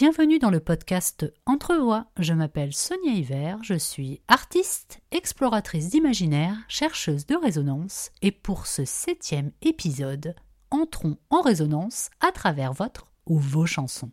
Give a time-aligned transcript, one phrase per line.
[0.00, 2.06] Bienvenue dans le podcast Entrevoix.
[2.18, 8.86] Je m'appelle Sonia Hiver, je suis artiste, exploratrice d'imaginaire, chercheuse de résonance, et pour ce
[8.86, 10.34] septième épisode,
[10.70, 14.10] entrons en résonance à travers votre ou vos chansons.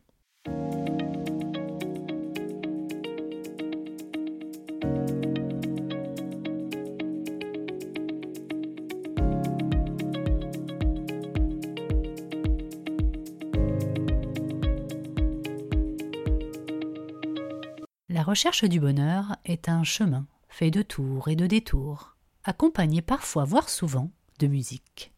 [18.09, 23.43] La recherche du bonheur est un chemin fait de tours et de détours, accompagné parfois,
[23.43, 25.11] voire souvent, de musique.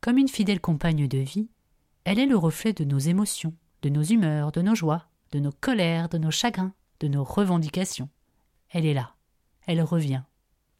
[0.00, 1.50] Comme une fidèle compagne de vie,
[2.04, 5.52] elle est le reflet de nos émotions, de nos humeurs, de nos joies, de nos
[5.52, 8.08] colères, de nos chagrins, de nos revendications.
[8.70, 9.14] Elle est là,
[9.66, 10.22] elle revient.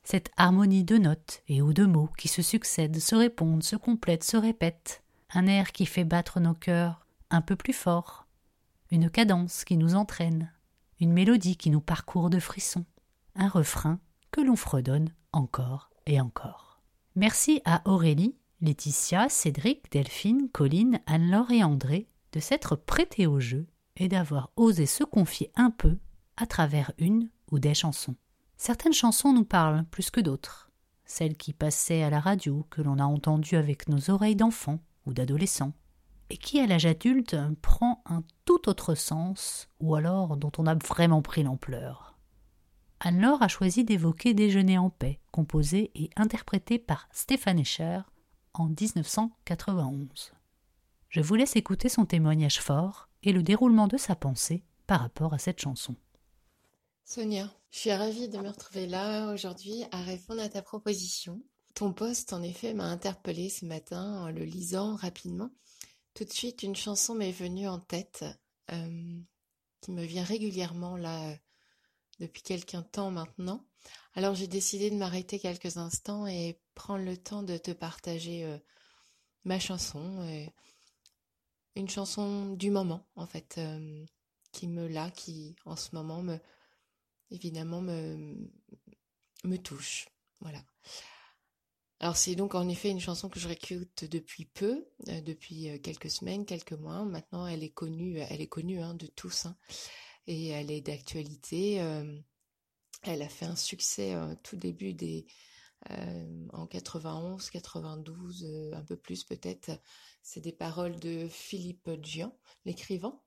[0.04, 4.24] Cette harmonie de notes et ou de mots qui se succèdent, se répondent, se complètent,
[4.24, 5.02] se répètent,
[5.34, 8.26] un air qui fait battre nos cœurs un peu plus fort,
[8.90, 10.50] une cadence qui nous entraîne,
[11.02, 12.84] une mélodie qui nous parcourt de frissons,
[13.34, 13.98] un refrain
[14.30, 16.80] que l'on fredonne encore et encore.
[17.16, 23.66] Merci à Aurélie, Laetitia, Cédric, Delphine, Colline, Anne-Laure et André de s'être prêtés au jeu
[23.96, 25.98] et d'avoir osé se confier un peu
[26.36, 28.14] à travers une ou des chansons.
[28.56, 30.70] Certaines chansons nous parlent plus que d'autres,
[31.04, 35.12] celles qui passaient à la radio, que l'on a entendues avec nos oreilles d'enfants ou
[35.12, 35.72] d'adolescents,
[36.32, 40.74] et qui, à l'âge adulte, prend un tout autre sens, ou alors dont on a
[40.74, 42.16] vraiment pris l'ampleur.
[43.00, 48.00] Anne-Laure a choisi d'évoquer Déjeuner en paix, composé et interprété par Stéphane Escher
[48.54, 50.32] en 1991.
[51.10, 55.34] Je vous laisse écouter son témoignage fort et le déroulement de sa pensée par rapport
[55.34, 55.96] à cette chanson.
[57.04, 61.42] Sonia, je suis ravie de me retrouver là aujourd'hui à répondre à ta proposition.
[61.74, 65.50] Ton poste, en effet, m'a interpellée ce matin en le lisant rapidement
[66.14, 68.24] tout de suite, une chanson m'est venue en tête,
[68.70, 69.20] euh,
[69.80, 71.36] qui me vient régulièrement là
[72.20, 73.64] depuis quelques temps maintenant.
[74.14, 78.58] Alors j'ai décidé de m'arrêter quelques instants et prendre le temps de te partager euh,
[79.44, 80.50] ma chanson,
[81.74, 84.04] une chanson du moment en fait, euh,
[84.52, 86.38] qui me là, qui en ce moment me
[87.30, 88.50] évidemment me
[89.44, 90.08] me touche.
[90.40, 90.62] Voilà.
[92.02, 95.78] Alors c'est donc en effet une chanson que je réécoute depuis peu, euh, depuis euh,
[95.78, 97.04] quelques semaines, quelques mois.
[97.04, 99.56] Maintenant, elle est connue, elle est connue hein, de tous, hein.
[100.26, 101.80] et elle est d'actualité.
[101.80, 102.18] Euh,
[103.02, 105.26] elle a fait un succès tout début des
[106.52, 109.70] en 91, 92, un peu plus peut-être.
[110.22, 113.20] C'est des paroles de Philippe Dian, l'écrivain.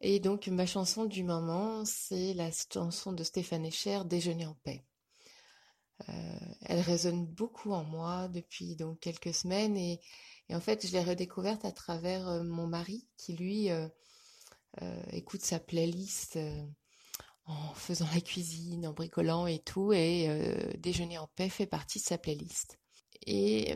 [0.00, 4.84] Et donc ma chanson du moment, c'est la chanson de Stéphane Echer, Déjeuner en paix.
[6.08, 10.00] Euh, elle résonne beaucoup en moi depuis donc quelques semaines et,
[10.52, 13.88] en fait je l'ai redécouverte à travers euh, mon mari qui lui euh,
[15.10, 16.38] écoute sa playlist
[17.46, 22.04] en faisant la cuisine, en bricolant et tout et Déjeuner en paix fait partie de
[22.04, 22.78] sa playlist.
[23.26, 23.74] Et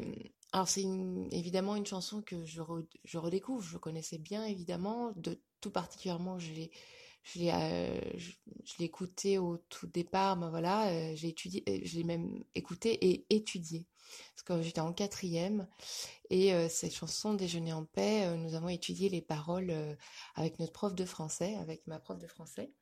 [0.53, 0.84] alors c'est
[1.30, 2.60] évidemment une chanson que je,
[3.04, 6.70] je redécouvre, je connaissais bien évidemment, de tout particulièrement je l'ai
[7.22, 8.32] je l'ai euh, je,
[8.78, 12.92] l'ai écouté au tout départ ben voilà euh, j'ai étudié euh, je l'ai même écouté
[13.06, 13.86] et étudié.
[14.34, 15.69] Parce que j'étais en quatrième
[16.30, 19.72] et cette chanson déjeuner en paix nous avons étudié les paroles
[20.34, 22.72] avec notre prof de français avec ma prof de français.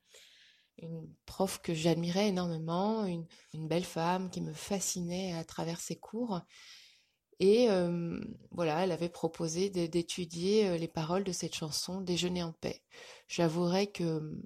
[0.79, 6.41] Une prof que j'admirais énormément une belle femme qui me fascinait à travers ses cours
[7.41, 7.69] et
[8.51, 12.83] voilà, elle avait proposé d'étudier les paroles de cette chanson Déjeuner en paix.
[13.29, 14.37] J'avouerai que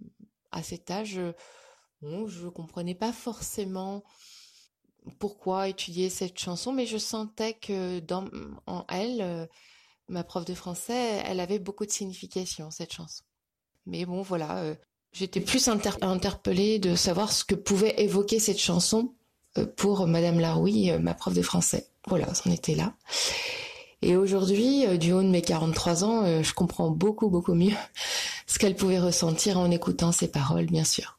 [0.51, 1.19] à cet âge,
[2.03, 4.05] je comprenais pas forcément
[5.19, 8.29] pourquoi étudier cette chanson, mais je sentais que dans
[8.67, 9.49] en elle,
[10.09, 13.25] ma prof de français, elle avait beaucoup de signification cette chanson.
[13.87, 14.77] Mais bon, voilà,
[15.13, 19.15] j'étais plus interpellée de savoir ce que pouvait évoquer cette chanson
[19.77, 21.89] pour Madame Laroui, ma prof de français.
[22.09, 22.95] Voilà, c'en était là.
[24.03, 27.77] Et aujourd'hui, euh, du haut de mes 43 ans, euh, je comprends beaucoup, beaucoup mieux
[28.47, 31.19] ce qu'elle pouvait ressentir en écoutant ces paroles, bien sûr.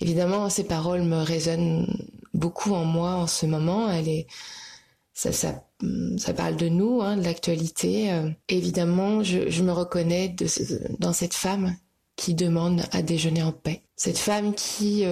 [0.00, 1.86] Évidemment, ces paroles me résonnent
[2.32, 3.90] beaucoup en moi en ce moment.
[3.90, 4.26] Elle est,
[5.12, 5.62] ça, ça,
[6.16, 8.10] ça parle de nous, hein, de l'actualité.
[8.10, 10.34] Euh, évidemment, je, me reconnais
[10.98, 11.76] dans cette femme
[12.16, 13.82] qui demande à déjeuner en paix.
[13.96, 15.04] Cette femme qui,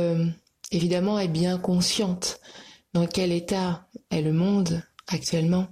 [0.73, 2.41] évidemment, est bien consciente
[2.94, 5.69] dans quel état est le monde actuellement?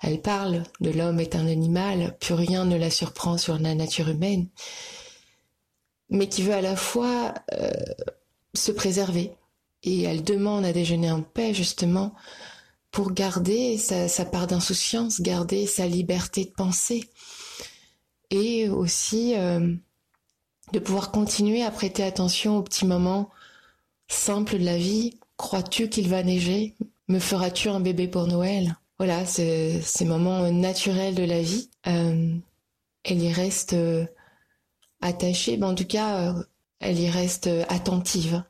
[0.00, 4.08] Elle parle de l'homme est un animal, plus rien ne la surprend sur la nature
[4.08, 4.48] humaine,
[6.08, 7.70] mais qui veut à la fois euh,
[8.54, 9.32] se préserver.
[9.82, 12.14] Et elle demande à déjeuner en paix justement
[12.90, 17.08] pour garder sa, part d'insouciance, garder sa liberté de penser
[18.30, 19.74] et aussi euh,
[20.72, 23.30] de pouvoir continuer à prêter attention aux petits moments
[24.08, 25.18] simples de la vie.
[25.38, 26.74] Crois-tu qu'il va neiger?
[27.06, 28.76] Me feras-tu un bébé pour Noël?
[28.98, 31.70] Voilà, ces moments naturels de la vie.
[31.86, 32.34] Euh,
[33.04, 34.04] elle y reste euh,
[35.00, 36.42] attachée, mais en tout cas, euh,
[36.80, 38.42] elle y reste attentive.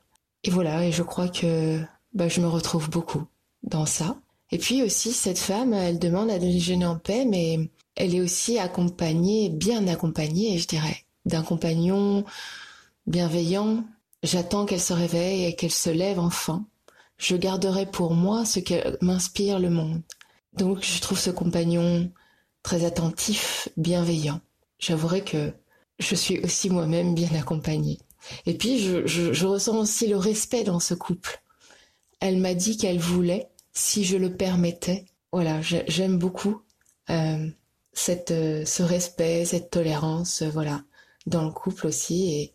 [0.43, 1.79] Et voilà, et je crois que
[2.13, 3.23] bah, je me retrouve beaucoup
[3.61, 4.17] dans ça.
[4.51, 8.57] Et puis aussi, cette femme, elle demande à déjeuner en paix, mais elle est aussi
[8.57, 12.25] accompagnée, bien accompagnée, je dirais, d'un compagnon
[13.05, 13.83] bienveillant.
[14.23, 16.65] J'attends qu'elle se réveille et qu'elle se lève enfin.
[17.19, 20.01] Je garderai pour moi ce que m'inspire le monde.
[20.53, 22.11] Donc je trouve ce compagnon
[22.63, 24.39] très attentif, bienveillant.
[24.79, 25.53] J'avouerai que
[25.99, 27.99] je suis aussi moi-même bien accompagnée.
[28.45, 31.41] Et puis je, ressens aussi le respect dans ce couple.
[32.21, 35.05] Elle m'a dit qu'elle voulait si je le permettais.
[35.33, 36.61] Voilà, j'aime beaucoup
[37.09, 37.47] euh,
[37.91, 40.83] cette, euh, ce respect, cette tolérance, euh, voilà,
[41.27, 42.51] dans le couple aussi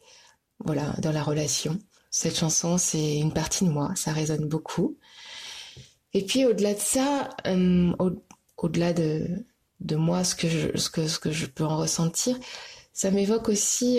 [0.61, 1.79] voilà, dans la relation.
[2.11, 4.97] Cette chanson, c'est une partie de moi, ça résonne beaucoup.
[6.13, 9.45] Et puis au-delà de ça, au, delà de,
[9.81, 12.39] de moi, ce que, je, ce, que, ce que je peux en ressentir,
[12.93, 13.99] ça m'évoque aussi,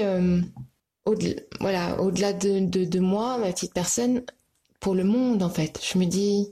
[1.05, 1.15] au
[1.59, 4.23] voilà, au-delà de, de, de moi, ma petite personne,
[4.79, 5.81] pour le monde en fait.
[5.83, 6.51] Je me dis,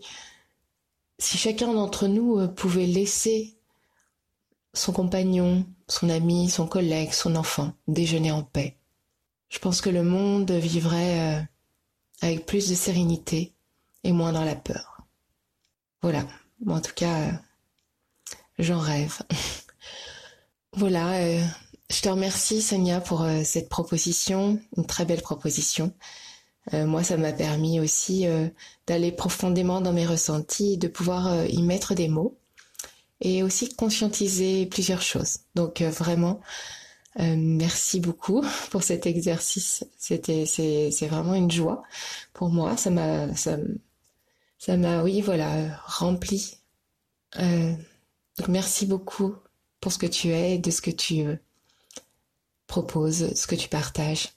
[1.19, 3.55] si chacun d'entre nous euh, pouvait laisser
[4.73, 8.77] son compagnon, son ami, son collègue, son enfant déjeuner en paix,
[9.53, 11.41] je pense que le monde vivrait euh,
[12.21, 13.53] avec plus de sérénité
[14.03, 15.01] et moins dans la peur.
[16.01, 16.25] Voilà,
[16.67, 17.31] en tout cas, euh,
[18.59, 19.19] j'en rêve.
[20.73, 21.39] voilà,
[21.89, 25.93] je te remercie Sonia pour cette proposition, une très belle proposition.
[26.73, 28.47] Euh, moi, ça m'a permis aussi euh,
[28.87, 32.37] d'aller profondément dans mes ressentis, de pouvoir euh, y mettre des mots
[33.21, 35.39] et aussi conscientiser plusieurs choses.
[35.55, 36.41] Donc vraiment,
[37.17, 39.85] merci beaucoup pour cet exercice.
[39.97, 41.83] C'était, c'est, vraiment une joie
[42.33, 42.77] pour moi.
[42.77, 43.57] Ça m'a, ça,
[44.77, 46.57] m'a, oui, voilà, rempli.
[47.35, 49.35] donc merci beaucoup
[49.81, 51.25] pour ce que tu es, de ce que tu
[52.67, 54.29] proposes, ce que tu partages.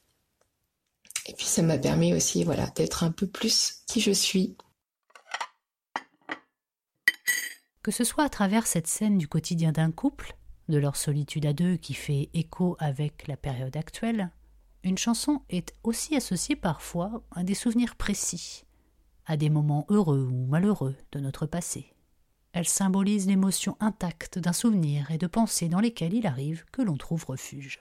[1.29, 4.57] Et puis ça m'a permis aussi voilà, d'être un peu plus qui je suis.
[7.83, 10.37] Que ce soit à travers cette scène du quotidien d'un couple,
[10.69, 14.31] de leur solitude à deux qui fait écho avec la période actuelle,
[14.83, 18.65] une chanson est aussi associée parfois à des souvenirs précis,
[19.27, 21.93] à des moments heureux ou malheureux de notre passé.
[22.53, 26.97] Elle symbolise l'émotion intacte d'un souvenir et de pensées dans lesquelles il arrive que l'on
[26.97, 27.81] trouve refuge.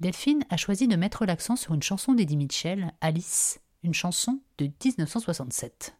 [0.00, 4.66] Delphine a choisi de mettre l'accent sur une chanson d'Eddie Mitchell, Alice, une chanson de
[4.66, 5.96] 1967.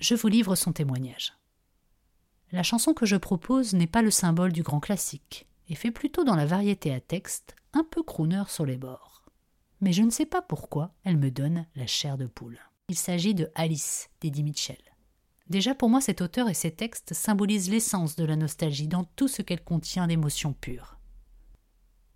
[0.00, 1.34] Je vous livre son témoignage.
[2.52, 6.24] La chanson que je propose n'est pas le symbole du grand classique, et fait plutôt
[6.24, 9.26] dans la variété à texte, un peu crooner sur les bords.
[9.82, 12.58] Mais je ne sais pas pourquoi elle me donne la chair de poule.
[12.88, 14.80] Il s'agit de Alice d'Eddie Mitchell.
[15.50, 19.28] Déjà pour moi cet auteur et ses textes symbolisent l'essence de la nostalgie dans tout
[19.28, 20.98] ce qu'elle contient d'émotions pures.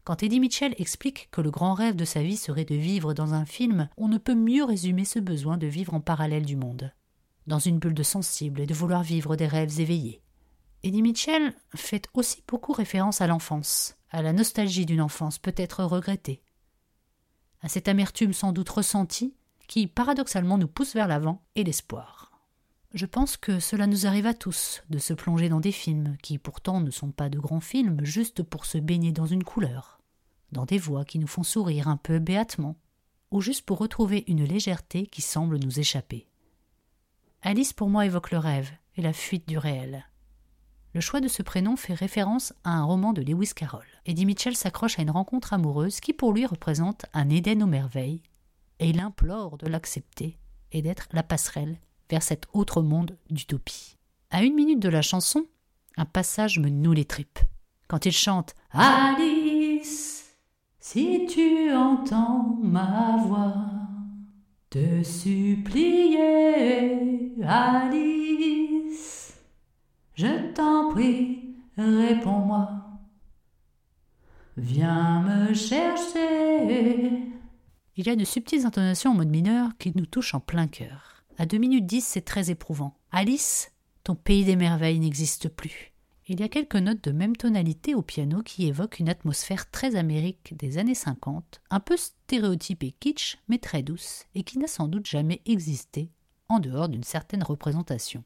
[0.04, 3.34] Quand Eddie Mitchell explique que le grand rêve de sa vie serait de vivre dans
[3.34, 6.90] un film, on ne peut mieux résumer ce besoin de vivre en parallèle du monde,
[7.46, 10.22] dans une bulle de sensibles et de vouloir vivre des rêves éveillés.
[10.82, 16.42] Eddie Mitchell fait aussi beaucoup référence à l'enfance, à la nostalgie d'une enfance peut-être regrettée,
[17.62, 19.34] à cette amertume sans doute ressentie
[19.66, 22.30] qui, paradoxalement, nous pousse vers l'avant et l'espoir.
[22.92, 26.38] Je pense que cela nous arrive à tous de se plonger dans des films qui
[26.38, 30.00] pourtant ne sont pas de grands films juste pour se baigner dans une couleur,
[30.52, 32.76] dans des voix qui nous font sourire un peu béatement,
[33.30, 36.28] ou juste pour retrouver une légèreté qui semble nous échapper.
[37.46, 40.06] Alice pour moi évoque le rêve et la fuite du réel.
[40.94, 43.84] Le choix de ce prénom fait référence à un roman de Lewis Carroll.
[44.06, 48.22] Eddie Mitchell s'accroche à une rencontre amoureuse qui pour lui représente un Éden aux merveilles,
[48.78, 50.38] et il implore de l'accepter
[50.72, 53.98] et d'être la passerelle vers cet autre monde d'utopie.
[54.30, 55.44] À une minute de la chanson,
[55.98, 57.40] un passage me noue les tripes.
[57.88, 60.34] Quand il chante Alice,
[60.80, 63.73] si tu entends ma voix,
[64.74, 66.18] te supplier,
[67.46, 69.32] Alice,
[70.16, 72.70] je t'en prie, réponds-moi.
[74.56, 77.22] Viens me chercher.
[77.96, 81.22] Il y a de subtiles intonations en mode mineur qui nous touchent en plein cœur.
[81.38, 82.98] À 2 minutes 10, c'est très éprouvant.
[83.12, 83.70] Alice,
[84.02, 85.93] ton pays des merveilles n'existe plus.
[86.26, 89.94] Il y a quelques notes de même tonalité au piano qui évoquent une atmosphère très
[89.94, 94.88] amérique des années 50, un peu stéréotypée kitsch, mais très douce, et qui n'a sans
[94.88, 96.10] doute jamais existé
[96.48, 98.24] en dehors d'une certaine représentation.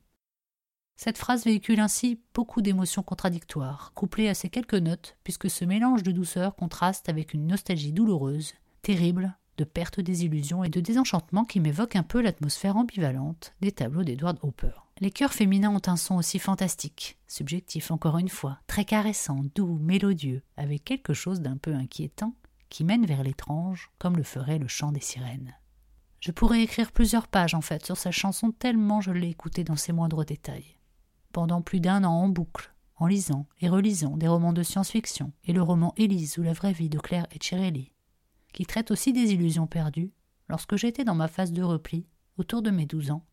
[0.97, 6.05] Cette phrase véhicule ainsi beaucoup d'émotions contradictoires, couplées à ces quelques notes, puisque ce mélange
[6.05, 11.45] de douceur contraste avec une nostalgie douloureuse, terrible, de perte des illusions et de désenchantement
[11.45, 14.88] qui m'évoque un peu l'atmosphère ambivalente des tableaux d'Edward Hopper.
[15.01, 19.79] Les chœurs féminins ont un son aussi fantastique, subjectif encore une fois, très caressant, doux,
[19.79, 22.35] mélodieux, avec quelque chose d'un peu inquiétant,
[22.69, 25.55] qui mène vers l'étrange, comme le ferait le chant des sirènes.
[26.19, 29.77] Je pourrais écrire plusieurs pages en fait sur sa chanson tellement je l'ai écoutée dans
[29.77, 30.77] ses moindres détails.
[31.33, 35.53] Pendant plus d'un an en boucle, en lisant et relisant des romans de science-fiction et
[35.53, 37.93] le roman Élise ou la vraie vie de Claire Etcherelli,
[38.53, 40.13] qui traite aussi des illusions perdues,
[40.49, 43.25] lorsque j'étais dans ma phase de repli, autour de mes douze ans,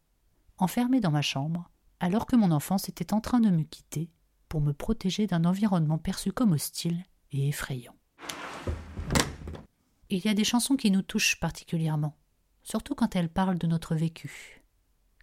[0.58, 1.70] enfermé dans ma chambre,
[2.00, 4.10] alors que mon enfance était en train de me quitter
[4.50, 7.96] pour me protéger d'un environnement perçu comme hostile et effrayant.
[10.10, 12.16] Il y a des chansons qui nous touchent particulièrement,
[12.64, 14.64] surtout quand elles parlent de notre vécu,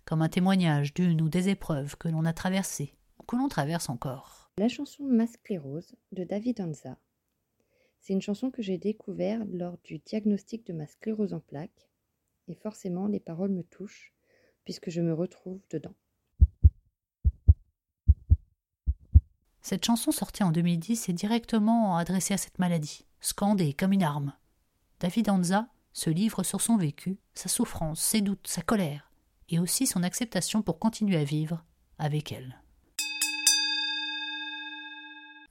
[0.04, 3.88] comme un témoignage d'une ou des épreuves que l'on a traversées ou que l'on traverse
[3.88, 4.50] encore.
[4.58, 6.98] La chanson Masque rose de David Anza.
[8.00, 11.88] C'est une chanson que j'ai découverte lors du diagnostic de ma sclérose en plaques,
[12.48, 14.12] et forcément les paroles me touchent
[14.64, 15.95] puisque je me retrouve dedans.
[19.61, 24.35] Cette chanson sortie en 2010 est directement adressée à cette maladie, scandée comme une arme.
[25.00, 29.11] David Anza se livre sur son vécu, sa souffrance, ses doutes, sa colère,
[29.49, 31.64] et aussi son acceptation pour continuer à vivre
[31.99, 32.59] avec elle.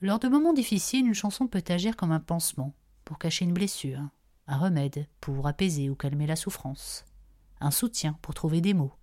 [0.02, 2.74] Lors de moments difficiles, une chanson peut agir comme un pansement,
[3.06, 4.02] pour cacher une blessure,
[4.48, 7.06] un remède pour apaiser ou calmer la souffrance,
[7.60, 8.94] un soutien pour trouver des mots,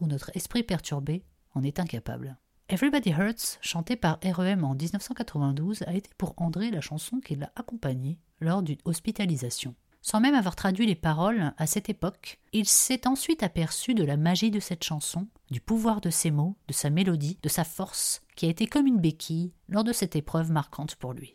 [0.00, 2.36] où notre esprit perturbé en est incapable.
[2.70, 7.50] Everybody Hurts, chanté par REM en 1992, a été pour André la chanson qui l'a
[7.56, 9.74] accompagné lors d'une hospitalisation.
[10.02, 14.16] Sans même avoir traduit les paroles à cette époque, il s'est ensuite aperçu de la
[14.16, 18.22] magie de cette chanson, du pouvoir de ses mots, de sa mélodie, de sa force,
[18.36, 21.34] qui a été comme une béquille lors de cette épreuve marquante pour lui.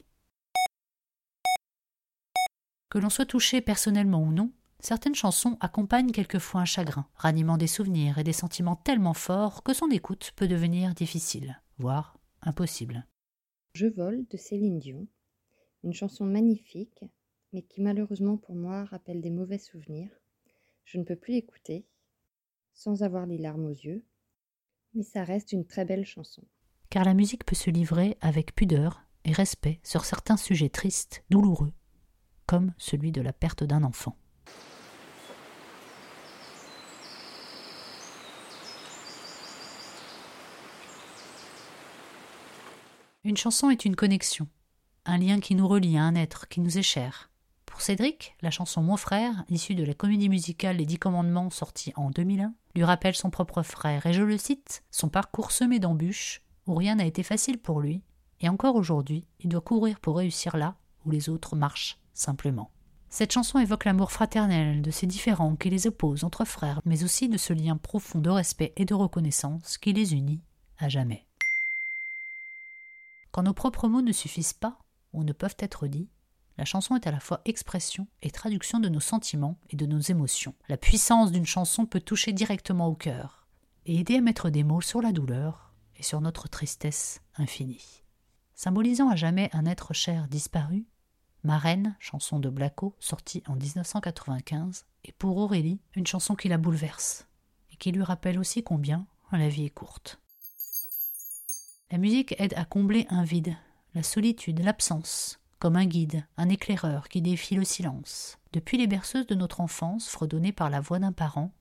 [2.89, 4.51] Que l'on soit touché personnellement ou non,
[4.83, 9.73] Certaines chansons accompagnent quelquefois un chagrin, ranimant des souvenirs et des sentiments tellement forts que
[9.73, 13.07] son écoute peut devenir difficile, voire impossible.
[13.75, 15.07] Je vole de Céline Dion,
[15.85, 17.05] une chanson magnifique,
[17.53, 20.11] mais qui malheureusement pour moi rappelle des mauvais souvenirs.
[20.83, 21.87] Je ne peux plus l'écouter
[22.73, 24.03] sans avoir les larmes aux yeux,
[24.95, 26.43] mais ça reste une très belle chanson.
[26.89, 31.71] Car la musique peut se livrer avec pudeur et respect sur certains sujets tristes, douloureux,
[32.47, 34.17] comme celui de la perte d'un enfant.
[43.25, 44.50] Une chanson est une connexion,
[45.06, 47.32] un lien qui nous relie à un être qui nous est cher.
[47.65, 51.94] Pour Cédric, la chanson Mon frère, issue de la comédie musicale Les Dix Commandements sortie
[51.96, 56.42] en 2001, lui rappelle son propre frère et je le cite, son parcours semé d'embûches,
[56.68, 58.01] où rien n'a été facile pour lui,
[58.42, 60.75] et encore aujourd'hui, il doit courir pour réussir là
[61.06, 62.72] où les autres marchent simplement.
[63.08, 67.30] Cette chanson évoque l'amour fraternel de ces différends qui les opposent entre frères, mais aussi
[67.30, 70.42] de ce lien profond de respect et de reconnaissance qui les unit
[70.77, 71.25] à jamais.
[73.33, 74.77] Quand nos propres mots ne suffisent pas,
[75.11, 76.07] ou ne peuvent être dits,
[76.59, 79.99] la chanson est à la fois expression et traduction de nos sentiments et de nos
[79.99, 80.53] émotions.
[80.69, 83.47] La puissance d'une chanson peut toucher directement au cœur
[83.87, 88.03] et aider à mettre des mots sur la douleur et sur notre tristesse infinie.
[88.53, 90.85] Symbolisant à jamais un être cher disparu,
[91.43, 96.59] Ma reine, chanson de Blacko, sortie en 1995, est pour Aurélie une chanson qui la
[96.59, 97.27] bouleverse
[97.71, 100.23] et qui lui rappelle aussi combien la vie est courte.
[101.93, 103.55] La musique aide à combler un vide,
[103.93, 108.39] la solitude, l'absence, comme un guide, un éclaireur qui défie le silence.
[108.51, 111.53] Depuis les berceuses de notre enfance, fredonnées par la voix d'un parent,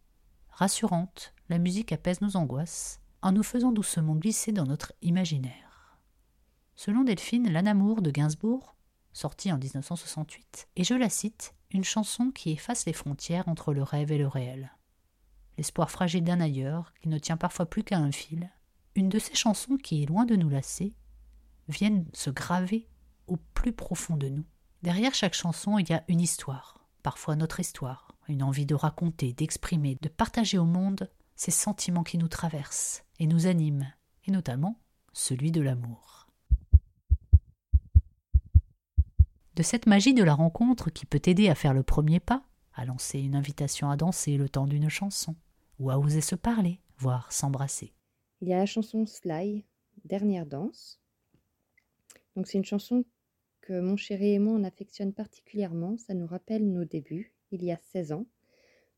[0.48, 5.98] rassurante, la musique apaise nos angoisses, en nous faisant doucement glisser dans notre imaginaire.
[6.76, 8.74] Selon Delphine, L'Anamour de Gainsbourg,
[9.12, 13.82] sortie en 1968, et je la cite, une chanson qui efface les frontières entre le
[13.82, 14.72] rêve et le réel.
[15.58, 18.50] L'espoir fragile d'un ailleurs, qui ne tient parfois plus qu'à un fil,
[18.94, 20.94] une de ces chansons qui est loin de nous lasser,
[21.68, 22.88] viennent se graver
[23.26, 24.44] au plus profond de nous.
[24.82, 29.32] Derrière chaque chanson, il y a une histoire, parfois notre histoire, une envie de raconter,
[29.32, 33.92] d'exprimer, de partager au monde ces sentiments qui nous traversent et nous animent,
[34.26, 34.78] et notamment
[35.12, 36.28] celui de l'amour.
[39.54, 42.42] De cette magie de la rencontre qui peut aider à faire le premier pas,
[42.74, 45.36] à lancer une invitation à danser le temps d'une chanson,
[45.78, 47.92] ou à oser se parler, voire s'embrasser.
[48.42, 49.64] Il y a la chanson Sly,
[50.04, 51.00] Dernière danse.
[52.34, 53.04] Donc c'est une chanson
[53.60, 55.96] que mon chéri et moi on affectionne particulièrement.
[55.96, 58.26] Ça nous rappelle nos débuts, il y a 16 ans.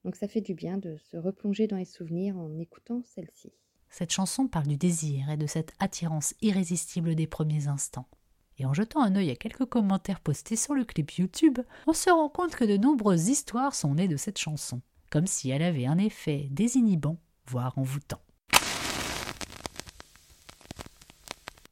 [0.03, 3.53] Donc ça fait du bien de se replonger dans les souvenirs en écoutant celle-ci.
[3.91, 8.09] Cette chanson parle du désir et de cette attirance irrésistible des premiers instants.
[8.57, 12.09] Et en jetant un œil à quelques commentaires postés sur le clip YouTube, on se
[12.09, 15.85] rend compte que de nombreuses histoires sont nées de cette chanson, comme si elle avait
[15.85, 18.24] un effet désinhibant, voire envoûtant.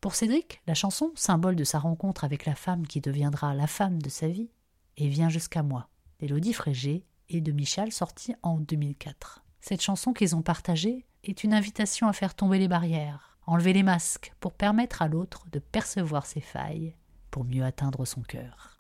[0.03, 4.03] Pour Cédric, la chanson, symbole de sa rencontre avec la femme qui deviendra la femme
[4.03, 4.51] de sa vie,
[4.97, 9.45] et vient jusqu'à moi, d'Élodie Frégé et de Michel, sortie en 2004.
[9.61, 13.85] Cette chanson qu'ils ont partagée est une invitation à faire tomber les barrières, enlever les
[13.85, 16.97] masques pour permettre à l'autre de percevoir ses failles,
[17.31, 18.77] pour mieux atteindre son cœur.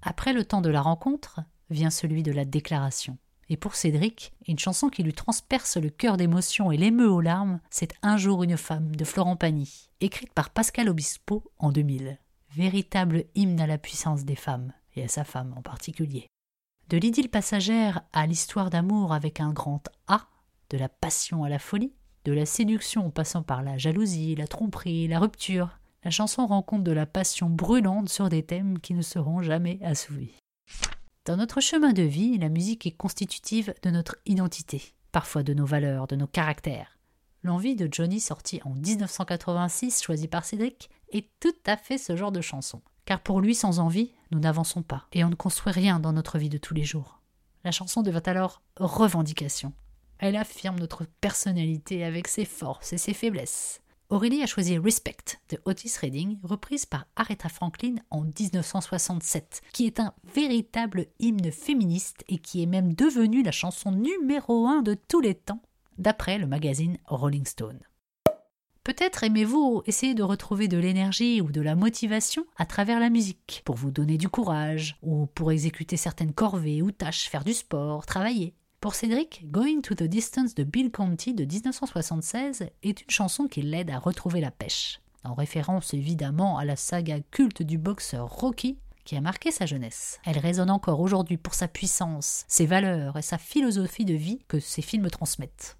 [0.00, 3.18] Après le temps de la rencontre vient celui de la déclaration.
[3.48, 7.60] Et pour Cédric, une chanson qui lui transperce le cœur d'émotion et l'émeut aux larmes,
[7.70, 12.18] c'est Un jour une femme de Florent Pagny, écrite par Pascal Obispo en 2000.
[12.56, 16.26] Véritable hymne à la puissance des femmes, et à sa femme en particulier.
[16.88, 20.26] De l'idylle passagère à l'histoire d'amour avec un grand A,
[20.70, 21.92] de la passion à la folie,
[22.24, 26.62] de la séduction en passant par la jalousie, la tromperie, la rupture, la chanson rend
[26.62, 30.34] compte de la passion brûlante sur des thèmes qui ne seront jamais assouvis.
[31.26, 35.66] Dans notre chemin de vie, la musique est constitutive de notre identité, parfois de nos
[35.66, 37.00] valeurs, de nos caractères.
[37.42, 42.30] L'envie de Johnny sortie en 1986, choisie par Cédric, est tout à fait ce genre
[42.30, 42.80] de chanson.
[43.06, 46.38] Car pour lui, sans envie, nous n'avançons pas, et on ne construit rien dans notre
[46.38, 47.20] vie de tous les jours.
[47.64, 49.72] La chanson devient alors revendication.
[50.20, 53.80] Elle affirme notre personnalité avec ses forces et ses faiblesses.
[54.08, 59.98] Aurélie a choisi Respect de Otis Redding, reprise par Aretha Franklin en 1967, qui est
[59.98, 65.20] un véritable hymne féministe et qui est même devenue la chanson numéro un de tous
[65.20, 65.60] les temps,
[65.98, 67.80] d'après le magazine Rolling Stone.
[68.84, 73.62] Peut-être aimez-vous essayer de retrouver de l'énergie ou de la motivation à travers la musique,
[73.64, 78.06] pour vous donner du courage, ou pour exécuter certaines corvées ou tâches, faire du sport,
[78.06, 78.54] travailler.
[78.80, 83.62] Pour Cédric, Going to the Distance de Bill Conti de 1976 est une chanson qui
[83.62, 88.78] l'aide à retrouver la pêche, en référence évidemment à la saga culte du boxeur Rocky
[89.04, 90.20] qui a marqué sa jeunesse.
[90.26, 94.60] Elle résonne encore aujourd'hui pour sa puissance, ses valeurs et sa philosophie de vie que
[94.60, 95.78] ses films transmettent.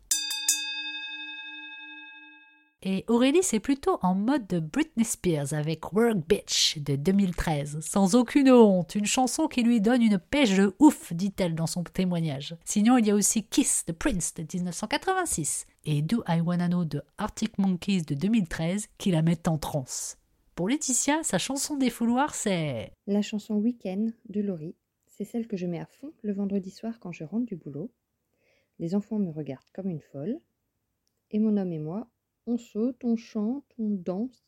[2.89, 7.81] Et Aurélie, c'est plutôt en mode de Britney Spears avec Work Bitch de 2013.
[7.81, 11.83] Sans aucune honte, une chanson qui lui donne une pêche de ouf, dit-elle dans son
[11.83, 12.55] témoignage.
[12.65, 16.85] Sinon, il y a aussi Kiss de Prince de 1986 et Do I Wanna Know
[16.85, 20.17] de Arctic Monkeys de 2013 qui la mettent en transe.
[20.55, 22.93] Pour Laetitia, sa chanson des fouloirs, c'est.
[23.09, 24.77] La chanson Weekend de Laurie.
[25.09, 27.91] C'est celle que je mets à fond le vendredi soir quand je rentre du boulot.
[28.79, 30.39] Les enfants me regardent comme une folle.
[31.33, 32.09] Et mon homme et moi,
[32.47, 34.45] on saute, on chante, on danse.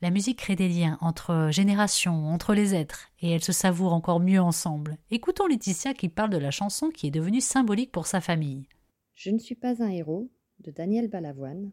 [0.00, 4.20] La musique crée des liens entre générations, entre les êtres, et elle se savoure encore
[4.20, 4.96] mieux ensemble.
[5.10, 8.68] Écoutons Laetitia qui parle de la chanson qui est devenue symbolique pour sa famille.
[9.14, 11.72] Je ne suis pas un héros de Daniel Balavoine.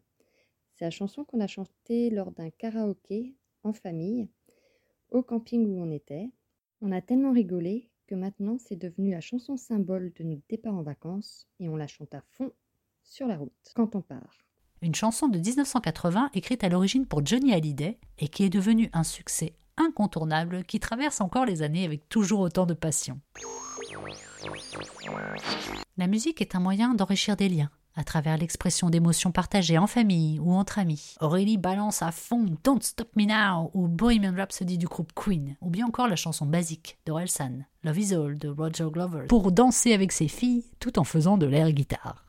[0.74, 4.28] C'est la chanson qu'on a chantée lors d'un karaoké en famille
[5.12, 6.32] au camping où on était.
[6.82, 10.82] On a tellement rigolé que maintenant c'est devenu la chanson symbole de notre départ en
[10.82, 12.52] vacances et on la chante à fond
[13.06, 14.38] sur la route quand on part.
[14.82, 19.04] Une chanson de 1980 écrite à l'origine pour Johnny Hallyday et qui est devenue un
[19.04, 23.20] succès incontournable qui traverse encore les années avec toujours autant de passion.
[25.98, 30.40] La musique est un moyen d'enrichir des liens à travers l'expression d'émotions partagées en famille
[30.40, 31.16] ou entre amis.
[31.22, 35.70] Aurélie balance à fond Don't Stop Me Now ou Bohemian Rhapsody du groupe Queen, ou
[35.70, 40.12] bien encore la chanson basique d'Orelsan, Love Is All de Roger Glover, pour danser avec
[40.12, 42.25] ses filles tout en faisant de l'air guitare.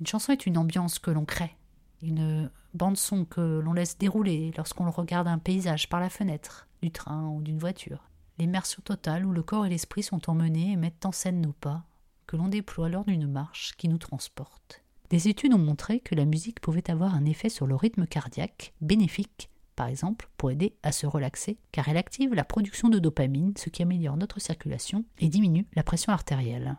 [0.00, 1.56] Une chanson est une ambiance que l'on crée,
[2.02, 7.26] une bande-son que l'on laisse dérouler lorsqu'on regarde un paysage par la fenêtre, du train
[7.28, 8.08] ou d'une voiture.
[8.38, 11.84] L'immersion totale où le corps et l'esprit sont emmenés et mettent en scène nos pas,
[12.28, 14.84] que l'on déploie lors d'une marche qui nous transporte.
[15.10, 18.74] Des études ont montré que la musique pouvait avoir un effet sur le rythme cardiaque,
[18.80, 23.54] bénéfique, par exemple, pour aider à se relaxer, car elle active la production de dopamine,
[23.56, 26.76] ce qui améliore notre circulation et diminue la pression artérielle.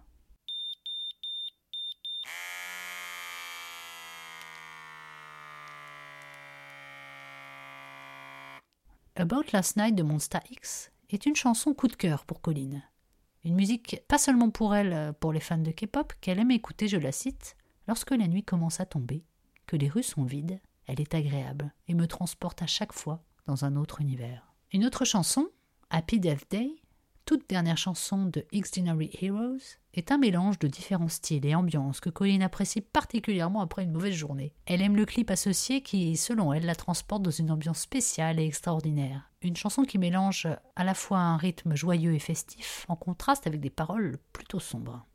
[9.20, 12.84] About Last Night de Monsta X est une chanson coup de cœur pour Colline.
[13.44, 16.96] Une musique pas seulement pour elle, pour les fans de K-pop, qu'elle aime écouter, je
[16.96, 17.58] la cite,
[17.90, 19.26] lorsque la nuit commence à tomber,
[19.66, 23.66] que les rues sont vides, elle est agréable et me transporte à chaque fois dans
[23.66, 24.54] un autre univers.
[24.72, 25.50] Une autre chanson,
[25.90, 26.72] Happy Death Day,
[27.30, 32.10] toute dernière chanson de Extraordinary Heroes est un mélange de différents styles et ambiances que
[32.10, 34.56] Colleen apprécie particulièrement après une mauvaise journée.
[34.66, 38.48] Elle aime le clip associé qui, selon elle, la transporte dans une ambiance spéciale et
[38.48, 39.30] extraordinaire.
[39.44, 43.60] Une chanson qui mélange à la fois un rythme joyeux et festif, en contraste avec
[43.60, 45.06] des paroles plutôt sombres.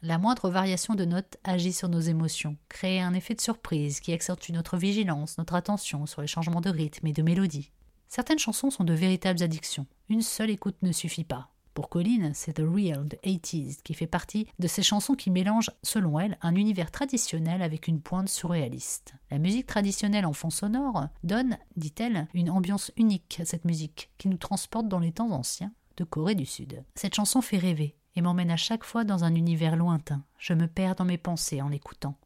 [0.00, 4.14] La moindre variation de note agit sur nos émotions, crée un effet de surprise qui
[4.14, 7.72] accentue notre vigilance, notre attention sur les changements de rythme et de mélodie.
[8.14, 9.86] Certaines chansons sont de véritables addictions.
[10.12, 11.48] Une seule écoute ne suffit pas.
[11.72, 15.70] Pour Colline, c'est The Real de 80s qui fait partie de ces chansons qui mélangent,
[15.82, 19.14] selon elle, un univers traditionnel avec une pointe surréaliste.
[19.30, 24.28] La musique traditionnelle en fond sonore donne, dit-elle, une ambiance unique à cette musique qui
[24.28, 26.84] nous transporte dans les temps anciens de Corée du Sud.
[26.94, 30.22] Cette chanson fait rêver, et m'emmène à chaque fois dans un univers lointain.
[30.36, 32.18] Je me perds dans mes pensées en l'écoutant.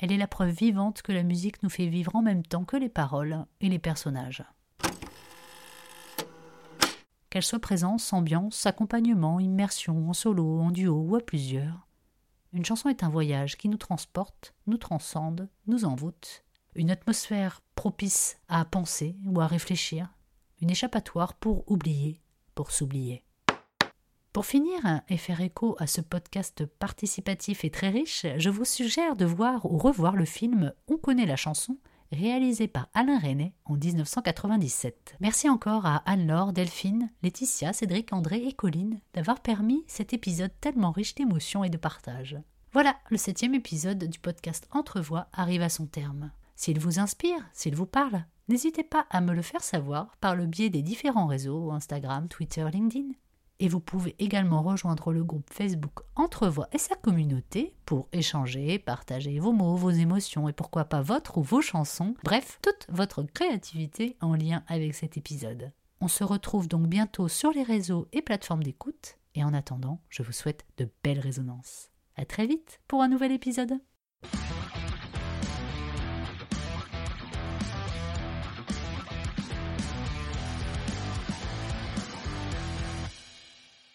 [0.00, 2.76] Elle est la preuve vivante que la musique nous fait vivre en même temps que
[2.76, 4.42] les paroles et les personnages.
[7.30, 11.86] Qu'elle soit présence, ambiance, accompagnement, immersion, en solo, en duo ou à plusieurs,
[12.52, 18.36] une chanson est un voyage qui nous transporte, nous transcende, nous envoûte, une atmosphère propice
[18.48, 20.12] à penser ou à réfléchir,
[20.60, 22.20] une échappatoire pour oublier,
[22.56, 23.24] pour s'oublier.
[24.32, 29.14] Pour finir et faire écho à ce podcast participatif et très riche, je vous suggère
[29.14, 31.78] de voir ou revoir le film On connaît la chanson,
[32.12, 35.16] réalisé par Alain René en 1997.
[35.20, 40.90] Merci encore à Anne-Laure, Delphine, Laetitia, Cédric, André et Colline d'avoir permis cet épisode tellement
[40.90, 42.36] riche d'émotions et de partage.
[42.72, 46.30] Voilà, le septième épisode du podcast Entrevoix arrive à son terme.
[46.56, 50.46] S'il vous inspire, s'il vous parle, n'hésitez pas à me le faire savoir par le
[50.46, 53.12] biais des différents réseaux Instagram, Twitter, LinkedIn
[53.60, 59.38] et vous pouvez également rejoindre le groupe Facebook Entrevoix et sa communauté pour échanger, partager
[59.38, 64.16] vos mots, vos émotions et pourquoi pas votre ou vos chansons, bref, toute votre créativité
[64.20, 65.72] en lien avec cet épisode.
[66.00, 70.22] On se retrouve donc bientôt sur les réseaux et plateformes d'écoute et en attendant, je
[70.22, 71.90] vous souhaite de belles résonances.
[72.16, 73.78] À très vite pour un nouvel épisode.